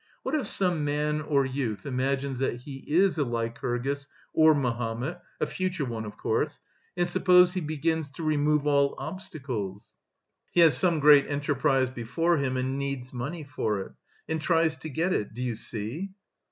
[0.23, 5.45] What if some man or youth imagines that he is a Lycurgus or Mahomet a
[5.45, 6.59] future one of course
[6.97, 9.93] and suppose he begins to remove all obstacles....
[10.51, 13.91] He has some great enterprise before him and needs money for it...
[14.27, 15.35] and tries to get it...
[15.35, 16.09] do you see?"